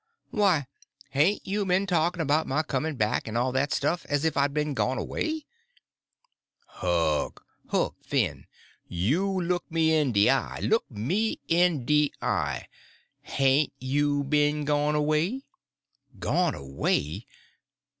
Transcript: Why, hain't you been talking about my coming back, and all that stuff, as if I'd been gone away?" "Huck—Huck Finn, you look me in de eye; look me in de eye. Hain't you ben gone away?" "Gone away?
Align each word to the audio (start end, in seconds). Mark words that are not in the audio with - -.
Why, 0.31 0.65
hain't 1.11 1.45
you 1.45 1.63
been 1.63 1.85
talking 1.85 2.23
about 2.23 2.47
my 2.47 2.63
coming 2.63 2.95
back, 2.95 3.27
and 3.27 3.37
all 3.37 3.51
that 3.51 3.71
stuff, 3.71 4.03
as 4.09 4.25
if 4.25 4.35
I'd 4.35 4.51
been 4.51 4.73
gone 4.73 4.97
away?" 4.97 5.45
"Huck—Huck 6.65 7.93
Finn, 8.03 8.47
you 8.87 9.27
look 9.29 9.69
me 9.71 9.95
in 9.95 10.11
de 10.11 10.31
eye; 10.31 10.57
look 10.61 10.89
me 10.89 11.39
in 11.47 11.85
de 11.85 12.11
eye. 12.19 12.65
Hain't 13.21 13.73
you 13.77 14.23
ben 14.23 14.65
gone 14.65 14.95
away?" 14.95 15.43
"Gone 16.19 16.55
away? 16.55 17.27